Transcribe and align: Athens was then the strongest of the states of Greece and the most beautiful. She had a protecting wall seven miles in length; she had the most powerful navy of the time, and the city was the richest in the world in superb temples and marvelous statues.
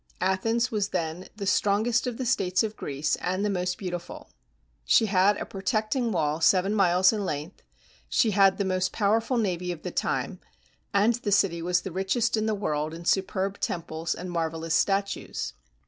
Athens 0.19 0.71
was 0.71 0.89
then 0.89 1.27
the 1.35 1.45
strongest 1.45 2.07
of 2.07 2.17
the 2.17 2.25
states 2.25 2.63
of 2.63 2.75
Greece 2.75 3.17
and 3.17 3.45
the 3.45 3.51
most 3.51 3.77
beautiful. 3.77 4.31
She 4.83 5.05
had 5.05 5.37
a 5.37 5.45
protecting 5.45 6.11
wall 6.11 6.41
seven 6.41 6.73
miles 6.73 7.13
in 7.13 7.23
length; 7.23 7.61
she 8.09 8.31
had 8.31 8.57
the 8.57 8.65
most 8.65 8.91
powerful 8.93 9.37
navy 9.37 9.71
of 9.71 9.83
the 9.83 9.91
time, 9.91 10.39
and 10.91 11.13
the 11.13 11.31
city 11.31 11.61
was 11.61 11.81
the 11.81 11.91
richest 11.91 12.35
in 12.35 12.47
the 12.47 12.55
world 12.55 12.95
in 12.95 13.05
superb 13.05 13.59
temples 13.59 14.15
and 14.15 14.31
marvelous 14.31 14.73
statues. 14.73 15.53